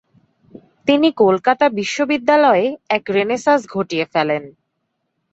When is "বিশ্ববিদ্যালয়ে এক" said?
1.79-3.03